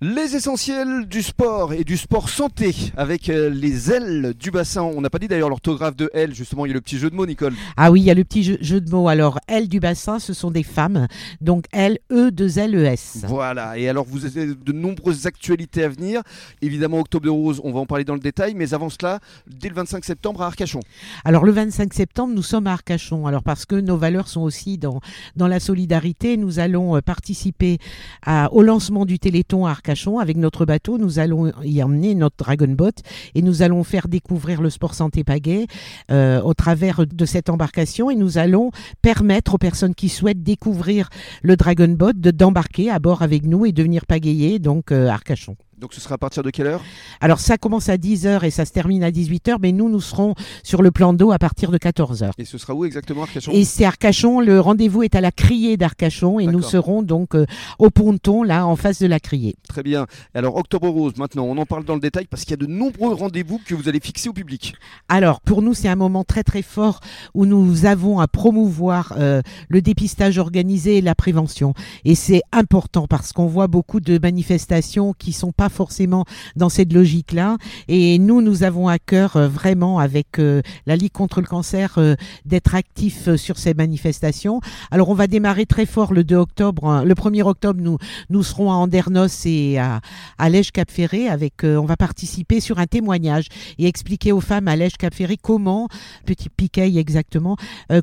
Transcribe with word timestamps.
Les 0.00 0.36
essentiels 0.36 1.06
du 1.08 1.22
sport 1.24 1.72
et 1.72 1.82
du 1.82 1.96
sport 1.96 2.28
santé 2.28 2.72
avec 2.96 3.28
euh, 3.28 3.50
les 3.50 3.90
ailes 3.90 4.32
du 4.38 4.52
bassin. 4.52 4.82
On 4.82 5.00
n'a 5.00 5.10
pas 5.10 5.18
dit 5.18 5.26
d'ailleurs 5.26 5.48
l'orthographe 5.48 5.96
de 5.96 6.08
L, 6.14 6.32
justement, 6.36 6.64
il 6.66 6.68
y 6.68 6.70
a 6.70 6.74
le 6.74 6.80
petit 6.80 6.98
jeu 6.98 7.10
de 7.10 7.16
mots, 7.16 7.26
Nicole. 7.26 7.52
Ah 7.76 7.90
oui, 7.90 8.02
il 8.02 8.04
y 8.04 8.10
a 8.12 8.14
le 8.14 8.22
petit 8.22 8.44
jeu, 8.44 8.58
jeu 8.60 8.80
de 8.80 8.88
mots. 8.92 9.08
Alors, 9.08 9.40
L 9.48 9.68
du 9.68 9.80
bassin, 9.80 10.20
ce 10.20 10.32
sont 10.34 10.52
des 10.52 10.62
femmes. 10.62 11.08
Donc, 11.40 11.64
L, 11.72 11.98
E, 12.12 12.30
2 12.30 12.58
L, 12.60 12.76
E, 12.76 12.84
S. 12.84 13.24
Voilà, 13.26 13.76
et 13.76 13.88
alors 13.88 14.04
vous 14.04 14.24
avez 14.24 14.54
de 14.54 14.70
nombreuses 14.72 15.26
actualités 15.26 15.82
à 15.82 15.88
venir. 15.88 16.22
Évidemment, 16.62 17.00
Octobre 17.00 17.24
de 17.24 17.30
Rose, 17.30 17.60
on 17.64 17.72
va 17.72 17.80
en 17.80 17.86
parler 17.86 18.04
dans 18.04 18.14
le 18.14 18.20
détail, 18.20 18.54
mais 18.54 18.74
avant 18.74 18.90
cela, 18.90 19.18
dès 19.48 19.68
le 19.68 19.74
25 19.74 20.04
septembre 20.04 20.42
à 20.42 20.46
Arcachon. 20.46 20.78
Alors, 21.24 21.44
le 21.44 21.50
25 21.50 21.92
septembre, 21.92 22.32
nous 22.36 22.44
sommes 22.44 22.68
à 22.68 22.72
Arcachon. 22.72 23.26
Alors, 23.26 23.42
parce 23.42 23.64
que 23.66 23.74
nos 23.74 23.96
valeurs 23.96 24.28
sont 24.28 24.42
aussi 24.42 24.78
dans, 24.78 25.00
dans 25.34 25.48
la 25.48 25.58
solidarité, 25.58 26.36
nous 26.36 26.60
allons 26.60 26.94
euh, 26.96 27.00
participer 27.00 27.78
à- 28.24 28.48
au 28.52 28.62
lancement 28.62 29.04
du 29.04 29.18
Téléthon 29.18 29.66
à 29.66 29.70
Arcachon 29.70 29.87
avec 30.20 30.36
notre 30.36 30.66
bateau. 30.66 30.98
Nous 30.98 31.18
allons 31.18 31.52
y 31.62 31.82
emmener 31.82 32.14
notre 32.14 32.36
Dragon 32.36 32.68
Boat 32.68 33.02
et 33.34 33.42
nous 33.42 33.62
allons 33.62 33.84
faire 33.84 34.08
découvrir 34.08 34.60
le 34.60 34.70
sport 34.70 34.94
santé 34.94 35.24
pagaie 35.24 35.66
euh, 36.10 36.40
au 36.42 36.54
travers 36.54 37.06
de 37.06 37.24
cette 37.24 37.48
embarcation 37.48 38.10
et 38.10 38.14
nous 38.14 38.38
allons 38.38 38.70
permettre 39.02 39.54
aux 39.54 39.58
personnes 39.58 39.94
qui 39.94 40.08
souhaitent 40.08 40.42
découvrir 40.42 41.08
le 41.42 41.56
Dragon 41.56 41.88
Boat 41.88 42.12
de 42.14 42.30
d'embarquer 42.30 42.90
à 42.90 42.98
bord 42.98 43.22
avec 43.22 43.44
nous 43.44 43.64
et 43.66 43.72
de 43.72 43.82
venir 43.82 44.06
pagayer 44.06 44.58
donc 44.58 44.92
euh, 44.92 45.08
Arcachon. 45.08 45.56
Donc 45.80 45.94
ce 45.94 46.00
sera 46.00 46.16
à 46.16 46.18
partir 46.18 46.42
de 46.42 46.50
quelle 46.50 46.66
heure? 46.66 46.82
Alors 47.20 47.38
ça 47.38 47.56
commence 47.56 47.88
à 47.88 47.96
10h 47.96 48.44
et 48.44 48.50
ça 48.50 48.64
se 48.64 48.72
termine 48.72 49.04
à 49.04 49.12
18h, 49.12 49.58
mais 49.60 49.70
nous, 49.70 49.88
nous 49.88 50.00
serons 50.00 50.34
sur 50.64 50.82
le 50.82 50.90
plan 50.90 51.12
d'eau 51.12 51.30
à 51.30 51.38
partir 51.38 51.70
de 51.70 51.78
14h. 51.78 52.32
Et 52.36 52.44
ce 52.44 52.58
sera 52.58 52.74
où 52.74 52.84
exactement 52.84 53.22
Arcachon? 53.22 53.52
Et 53.52 53.64
c'est 53.64 53.84
Arcachon, 53.84 54.40
le 54.40 54.58
rendez-vous 54.58 55.04
est 55.04 55.14
à 55.14 55.20
la 55.20 55.30
criée 55.30 55.76
d'Arcachon 55.76 56.40
et 56.40 56.46
nous 56.46 56.62
serons 56.62 57.02
donc 57.02 57.36
euh, 57.36 57.46
au 57.78 57.90
ponton, 57.90 58.42
là, 58.42 58.66
en 58.66 58.74
face 58.74 58.98
de 59.00 59.06
la 59.06 59.20
criée. 59.20 59.54
Très 59.68 59.84
bien. 59.84 60.06
Alors 60.34 60.56
Octobre 60.56 60.88
Rose, 60.88 61.14
maintenant, 61.16 61.44
on 61.44 61.56
en 61.58 61.66
parle 61.66 61.84
dans 61.84 61.94
le 61.94 62.00
détail 62.00 62.26
parce 62.26 62.42
qu'il 62.42 62.50
y 62.50 62.54
a 62.54 62.56
de 62.56 62.66
nombreux 62.66 63.14
rendez-vous 63.14 63.60
que 63.64 63.76
vous 63.76 63.88
allez 63.88 64.00
fixer 64.00 64.28
au 64.28 64.32
public. 64.32 64.74
Alors, 65.08 65.40
pour 65.40 65.62
nous, 65.62 65.74
c'est 65.74 65.88
un 65.88 65.96
moment 65.96 66.24
très 66.24 66.42
très 66.42 66.62
fort 66.62 66.98
où 67.34 67.46
nous 67.46 67.86
avons 67.86 68.18
à 68.18 68.26
promouvoir 68.26 69.14
euh, 69.16 69.42
le 69.68 69.80
dépistage 69.80 70.38
organisé 70.38 70.98
et 70.98 71.00
la 71.00 71.14
prévention. 71.14 71.74
Et 72.04 72.16
c'est 72.16 72.42
important 72.50 73.06
parce 73.06 73.32
qu'on 73.32 73.46
voit 73.46 73.68
beaucoup 73.68 74.00
de 74.00 74.18
manifestations 74.18 75.12
qui 75.12 75.32
sont 75.32 75.52
pas 75.52 75.67
forcément 75.68 76.24
dans 76.56 76.68
cette 76.68 76.92
logique-là. 76.92 77.56
Et 77.88 78.18
nous, 78.18 78.42
nous 78.42 78.62
avons 78.62 78.88
à 78.88 78.98
cœur 78.98 79.36
euh, 79.36 79.48
vraiment 79.48 79.98
avec 79.98 80.38
euh, 80.38 80.62
la 80.86 80.96
Ligue 80.96 81.12
contre 81.12 81.40
le 81.40 81.46
cancer 81.46 81.94
euh, 81.98 82.14
d'être 82.44 82.74
actifs 82.74 83.34
sur 83.36 83.58
ces 83.58 83.74
manifestations. 83.74 84.60
Alors, 84.90 85.08
on 85.08 85.14
va 85.14 85.26
démarrer 85.26 85.66
très 85.66 85.86
fort 85.86 86.12
le 86.12 86.24
2 86.24 86.36
octobre. 86.36 86.88
hein. 86.88 87.04
Le 87.04 87.14
1er 87.14 87.42
octobre, 87.42 87.80
nous, 87.82 87.98
nous 88.30 88.42
serons 88.42 88.70
à 88.70 88.74
Andernos 88.74 89.46
et 89.46 89.78
à, 89.78 90.00
à 90.38 90.48
Lège 90.48 90.72
Cap 90.72 90.90
Ferré 90.90 91.28
avec, 91.28 91.64
on 91.64 91.84
va 91.84 91.96
participer 91.96 92.60
sur 92.60 92.78
un 92.78 92.86
témoignage 92.86 93.46
et 93.78 93.86
expliquer 93.86 94.32
aux 94.32 94.40
femmes 94.40 94.68
à 94.68 94.76
Lège 94.76 94.96
Cap 94.96 95.14
Ferré 95.14 95.36
comment, 95.40 95.88
petit 96.26 96.48
piquet 96.48 96.94
exactement, 96.96 97.56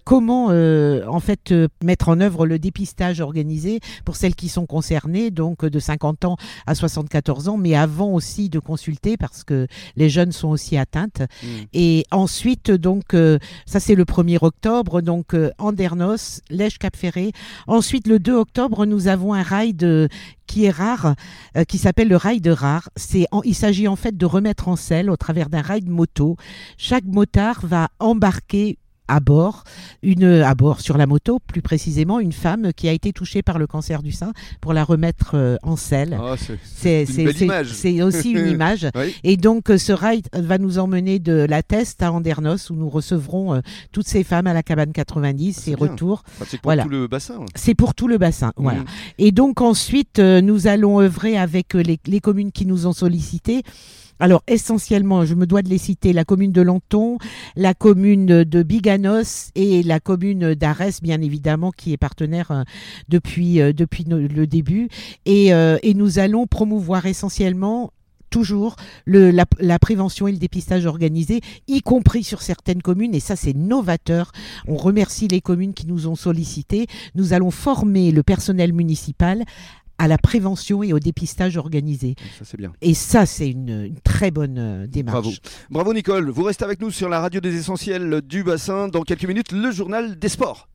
comment 0.03 0.47
en 0.47 1.19
fait 1.19 1.53
mettre 1.83 2.09
en 2.09 2.19
œuvre 2.19 2.45
le 2.45 2.59
dépistage 2.59 3.21
organisé 3.21 3.79
pour 4.03 4.15
celles 4.15 4.35
qui 4.35 4.49
sont 4.49 4.65
concernées, 4.65 5.31
donc 5.31 5.65
de 5.65 5.79
50 5.79 6.25
ans 6.25 6.37
à 6.67 6.75
74 6.75 7.49
ans, 7.49 7.54
mais 7.57 7.75
avant 7.75 8.11
aussi 8.13 8.49
de 8.49 8.59
consulter 8.59 9.17
parce 9.17 9.43
que 9.43 9.67
les 9.95 10.09
jeunes 10.09 10.31
sont 10.31 10.49
aussi 10.49 10.77
atteintes. 10.77 11.21
Et 11.73 12.05
ensuite, 12.11 12.71
donc, 12.71 13.13
euh, 13.13 13.37
ça 13.65 13.79
c'est 13.79 13.95
le 13.95 14.05
1er 14.05 14.37
octobre, 14.41 15.01
donc 15.01 15.33
euh, 15.33 15.51
Andernos, 15.57 16.41
Lège 16.49 16.77
Cap 16.77 16.95
Ferré. 16.95 17.31
Ensuite, 17.67 18.07
le 18.07 18.19
2 18.19 18.33
octobre, 18.35 18.85
nous 18.85 19.07
avons 19.07 19.33
un 19.33 19.43
ride 19.43 19.83
euh, 19.83 20.07
qui 20.47 20.65
est 20.65 20.69
rare, 20.71 21.15
euh, 21.57 21.63
qui 21.63 21.77
s'appelle 21.77 22.07
le 22.07 22.17
ride 22.17 22.47
rare. 22.47 22.89
C'est, 22.95 23.25
en- 23.31 23.41
il 23.43 23.55
s'agit 23.55 23.87
en 23.87 23.95
fait 23.95 24.15
de 24.15 24.25
remettre 24.25 24.67
en 24.67 24.75
selle 24.75 25.09
au 25.09 25.17
travers 25.17 25.49
d'un 25.49 25.61
ride 25.61 25.89
moto. 25.89 26.37
Chaque 26.77 27.05
motard 27.05 27.61
va 27.63 27.89
embarquer 27.99 28.77
à 29.07 29.19
bord, 29.19 29.63
une, 30.03 30.25
à 30.25 30.55
bord 30.55 30.81
sur 30.81 30.97
la 30.97 31.05
moto, 31.05 31.39
plus 31.39 31.61
précisément, 31.61 32.19
une 32.19 32.31
femme 32.31 32.71
qui 32.75 32.87
a 32.89 32.91
été 32.91 33.13
touchée 33.13 33.41
par 33.41 33.59
le 33.59 33.67
cancer 33.67 34.01
du 34.01 34.11
sein 34.11 34.33
pour 34.61 34.73
la 34.73 34.83
remettre 34.83 35.31
euh, 35.35 35.57
en 35.63 35.75
selle. 35.75 36.17
Ah, 36.21 36.35
c'est 36.37 38.01
aussi 38.01 38.31
une 38.31 38.47
image. 38.51 38.87
Oui. 38.95 39.15
Et 39.23 39.37
donc, 39.37 39.69
euh, 39.69 39.77
ce 39.77 39.91
ride 39.93 40.27
va 40.33 40.57
nous 40.57 40.79
emmener 40.79 41.19
de 41.19 41.45
la 41.49 41.61
Teste 41.63 42.01
à 42.03 42.11
Andernos, 42.11 42.69
où 42.69 42.75
nous 42.75 42.89
recevrons 42.89 43.55
euh, 43.55 43.59
toutes 43.91 44.07
ces 44.07 44.23
femmes 44.23 44.47
à 44.47 44.53
la 44.53 44.63
cabane 44.63 44.91
90 44.91 45.53
c'est 45.53 45.71
et 45.71 45.75
bien. 45.75 45.87
retour. 45.87 46.23
Enfin, 46.27 46.45
c'est 46.47 46.57
pour 46.57 46.69
Voilà. 46.69 46.83
tout 46.83 46.89
le 46.89 47.07
bassin. 47.07 47.39
C'est 47.55 47.75
pour 47.75 47.93
tout 47.95 48.07
le 48.07 48.17
bassin. 48.17 48.51
Voilà. 48.57 48.83
Et 49.17 49.31
donc 49.31 49.61
ensuite, 49.61 50.19
nous 50.19 50.67
allons 50.67 50.99
œuvrer 50.99 51.37
avec 51.37 51.73
les, 51.73 51.99
les 52.07 52.19
communes 52.19 52.51
qui 52.51 52.65
nous 52.65 52.87
ont 52.87 52.93
sollicité. 52.93 53.63
Alors 54.19 54.43
essentiellement, 54.47 55.25
je 55.25 55.35
me 55.35 55.45
dois 55.45 55.61
de 55.61 55.69
les 55.69 55.77
citer, 55.77 56.13
la 56.13 56.23
commune 56.23 56.51
de 56.51 56.61
Lanton, 56.61 57.17
la 57.55 57.73
commune 57.73 58.43
de 58.43 58.63
Biganos 58.63 59.51
et 59.55 59.83
la 59.83 59.99
commune 59.99 60.55
d'Arès, 60.55 61.01
bien 61.01 61.21
évidemment, 61.21 61.71
qui 61.71 61.91
est 61.91 61.97
partenaire 61.97 62.51
euh, 62.51 62.63
depuis, 63.09 63.59
euh, 63.59 63.73
depuis 63.73 64.05
le 64.05 64.47
début. 64.47 64.89
Et, 65.25 65.53
euh, 65.53 65.77
et 65.83 65.93
nous 65.93 66.19
allons 66.19 66.47
promouvoir 66.47 67.05
essentiellement 67.05 67.91
toujours 68.29 68.75
la, 69.05 69.45
la 69.59 69.79
prévention 69.79 70.27
et 70.27 70.31
le 70.31 70.37
dépistage 70.37 70.85
organisé, 70.85 71.39
y 71.67 71.81
compris 71.81 72.23
sur 72.23 72.41
certaines 72.41 72.81
communes, 72.81 73.15
et 73.15 73.21
ça 73.21 73.35
c'est 73.35 73.53
novateur. 73.53 74.31
On 74.67 74.75
remercie 74.75 75.27
les 75.27 75.39
communes 75.41 75.73
qui 75.73 75.87
nous 75.87 76.07
ont 76.07 76.15
sollicité. 76.15 76.87
Nous 77.15 77.31
allons 77.31 77.51
former 77.51 78.11
le 78.11 78.23
personnel 78.23 78.73
municipal 78.73 79.43
à 79.97 80.07
la 80.07 80.17
prévention 80.17 80.83
et 80.83 80.93
au 80.93 80.99
dépistage 80.99 81.57
organisé. 81.57 82.15
Ça 82.37 82.45
c'est 82.45 82.57
bien. 82.57 82.73
Et 82.81 82.93
ça, 82.93 83.25
c'est 83.25 83.49
une, 83.49 83.85
une 83.85 83.99
très 84.01 84.31
bonne 84.31 84.57
euh, 84.57 84.87
démarche. 84.87 85.21
Bravo. 85.21 85.31
Bravo 85.69 85.93
Nicole. 85.93 86.29
Vous 86.29 86.43
restez 86.43 86.65
avec 86.65 86.81
nous 86.81 86.91
sur 86.91 87.09
la 87.09 87.19
radio 87.19 87.39
des 87.39 87.55
essentiels 87.55 88.21
du 88.21 88.43
bassin. 88.43 88.87
Dans 88.87 89.03
quelques 89.03 89.25
minutes, 89.25 89.51
le 89.51 89.71
journal 89.71 90.17
des 90.19 90.29
sports. 90.29 90.67